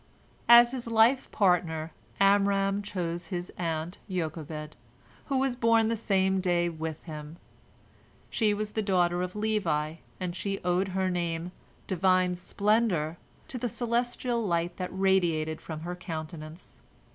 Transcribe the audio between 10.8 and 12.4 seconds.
her name, "Divine